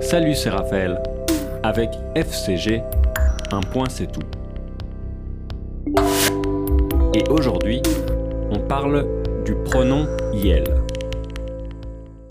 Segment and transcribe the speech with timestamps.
[0.00, 1.02] Salut, c'est Raphaël.
[1.62, 2.82] Avec FCG,
[3.52, 4.22] un point c'est tout.
[7.14, 7.82] Et aujourd'hui,
[8.50, 9.06] on parle
[9.44, 10.64] du pronom IEL.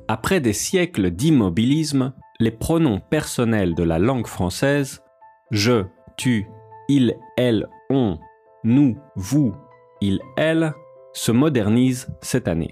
[0.07, 5.03] Après des siècles d'immobilisme, les pronoms personnels de la langue française,
[5.51, 5.83] je,
[6.17, 6.47] tu,
[6.89, 8.17] il, elle, on,
[8.63, 9.53] nous, vous,
[10.01, 10.73] il, elle,
[11.13, 12.71] se modernisent cette année.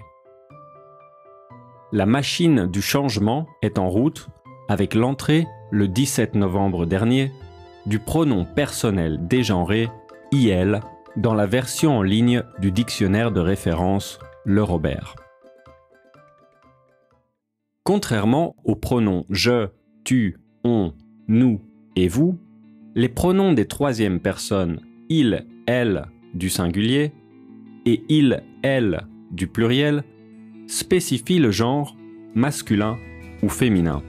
[1.96, 4.28] La machine du changement est en route
[4.68, 7.32] avec l'entrée, le 17 novembre dernier,
[7.86, 9.88] du pronom personnel dégenré
[10.30, 10.82] IL
[11.16, 15.16] dans la version en ligne du dictionnaire de référence Le Robert.
[17.82, 19.68] Contrairement aux pronoms je,
[20.04, 20.92] tu, on,
[21.28, 21.62] nous
[21.96, 22.38] et vous,
[22.94, 27.12] les pronoms des troisièmes personnes il, elle du singulier
[27.86, 30.04] et il, elle du pluriel
[30.66, 31.96] spécifient le genre
[32.34, 32.96] masculin
[33.42, 34.02] ou féminin.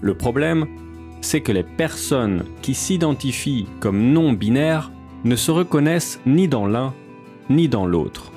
[0.00, 0.66] Le problème,
[1.20, 4.90] c'est que les personnes qui s'identifient comme non binaires
[5.24, 6.94] ne se reconnaissent ni dans l'un
[7.50, 8.32] ni dans l'autre.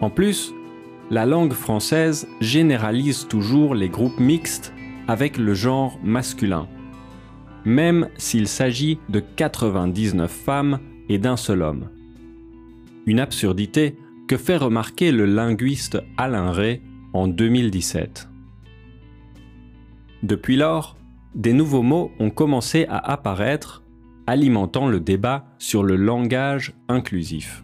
[0.00, 0.54] En plus,
[1.10, 4.72] la langue française généralise toujours les groupes mixtes
[5.08, 6.68] avec le genre masculin,
[7.64, 11.88] même s'il s'agit de 99 femmes et d'un seul homme.
[13.06, 16.82] Une absurdité que fait remarquer le linguiste Alain Ray
[17.12, 18.28] en 2017.
[20.22, 20.96] Depuis lors,
[21.34, 23.84] des nouveaux mots ont commencé à apparaître,
[24.26, 27.62] alimentant le débat sur le langage inclusif.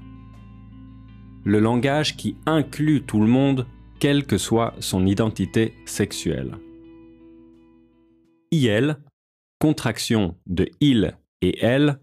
[1.45, 3.67] Le langage qui inclut tout le monde,
[3.99, 6.59] quelle que soit son identité sexuelle.
[8.53, 8.99] IL,
[9.59, 11.99] contraction de il et elle,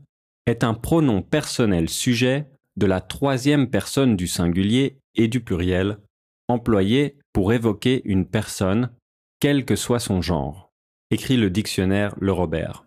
[0.46, 2.48] est un pronom personnel sujet
[2.80, 6.00] de la troisième personne du singulier et du pluriel,
[6.48, 8.90] employé pour évoquer une personne,
[9.42, 10.72] quel que soit son genre,
[11.12, 12.86] écrit le dictionnaire Le Robert.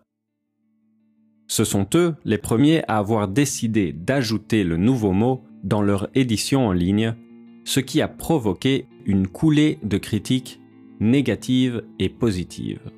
[1.47, 6.67] Ce sont eux les premiers à avoir décidé d'ajouter le nouveau mot dans leur édition
[6.67, 7.15] en ligne,
[7.63, 10.59] ce qui a provoqué une coulée de critiques
[10.99, 12.91] négatives et positives.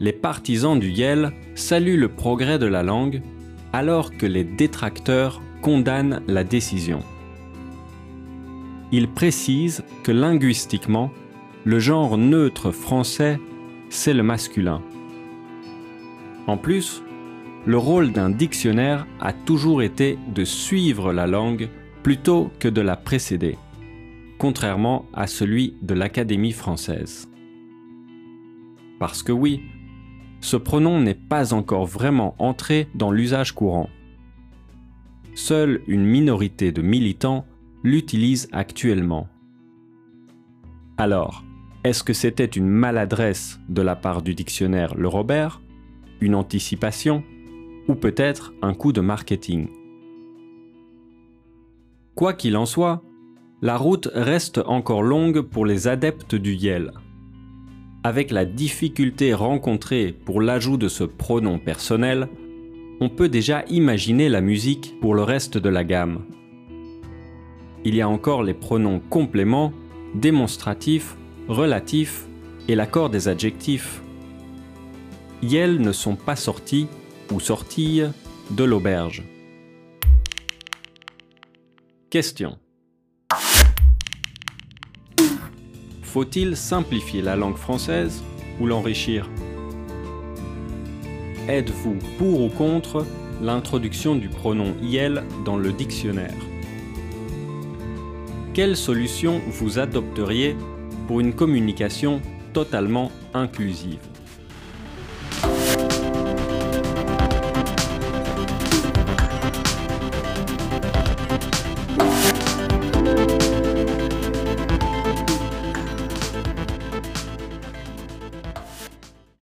[0.00, 3.20] Les partisans du Yel saluent le progrès de la langue
[3.72, 7.00] alors que les détracteurs condamnent la décision.
[8.92, 11.10] Ils précisent que linguistiquement,
[11.64, 13.38] le genre neutre français,
[13.90, 14.82] c'est le masculin.
[16.46, 17.02] En plus,
[17.66, 21.68] le rôle d'un dictionnaire a toujours été de suivre la langue
[22.02, 23.58] plutôt que de la précéder,
[24.38, 27.28] contrairement à celui de l'Académie française.
[28.98, 29.60] Parce que oui,
[30.40, 33.88] ce pronom n'est pas encore vraiment entré dans l'usage courant.
[35.34, 37.46] Seule une minorité de militants
[37.82, 39.28] l'utilise actuellement.
[40.96, 41.44] Alors,
[41.84, 45.60] est-ce que c'était une maladresse de la part du dictionnaire Le Robert,
[46.20, 47.22] une anticipation
[47.86, 49.68] ou peut-être un coup de marketing?
[52.14, 53.02] Quoi qu'il en soit,
[53.62, 56.92] la route reste encore longue pour les adeptes du Yel
[58.04, 62.28] avec la difficulté rencontrée pour l'ajout de ce pronom personnel,
[63.00, 66.24] on peut déjà imaginer la musique pour le reste de la gamme.
[67.84, 69.72] Il y a encore les pronoms compléments,
[70.14, 71.16] démonstratifs,
[71.48, 72.26] relatifs
[72.66, 74.02] et l'accord des adjectifs.
[75.42, 76.88] Yel ne sont pas sortis
[77.32, 78.10] ou sortilles
[78.50, 79.22] de l'auberge.
[82.10, 82.58] Question.
[86.12, 88.24] Faut-il simplifier la langue française
[88.58, 89.28] ou l'enrichir?
[91.48, 93.04] Êtes-vous pour ou contre
[93.42, 96.34] l'introduction du pronom IL dans le dictionnaire?
[98.54, 100.56] Quelle solution vous adopteriez
[101.08, 102.22] pour une communication
[102.54, 104.17] totalement inclusive?